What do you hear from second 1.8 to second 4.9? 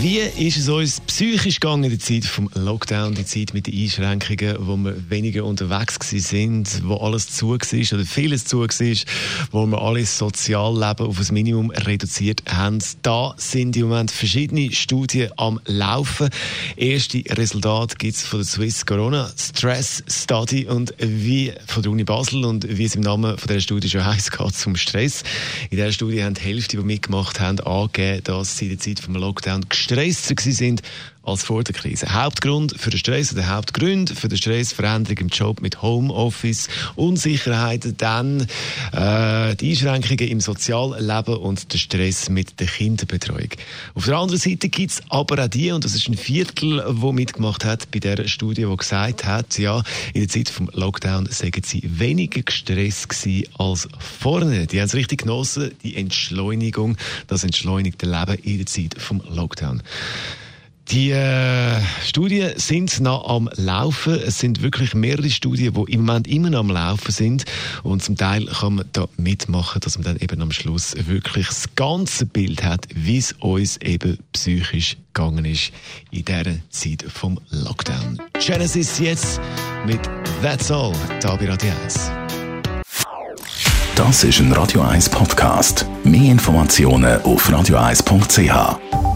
in der Zeit vom Lockdown, die Zeit mit den Einschränkungen, wo